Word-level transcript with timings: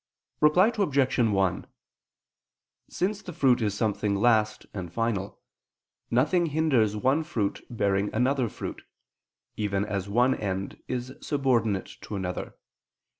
Reply 0.39 0.71
Obj. 0.75 1.19
1: 1.19 1.67
Since 2.89 3.21
fruit 3.21 3.61
is 3.61 3.75
something 3.75 4.15
last 4.15 4.65
and 4.73 4.91
final, 4.91 5.39
nothing 6.09 6.47
hinders 6.47 6.95
one 6.95 7.23
fruit 7.23 7.61
bearing 7.69 8.11
another 8.11 8.49
fruit, 8.49 8.81
even 9.57 9.85
as 9.85 10.09
one 10.09 10.33
end 10.33 10.81
is 10.87 11.13
subordinate 11.21 11.97
to 12.01 12.15
another. 12.15 12.55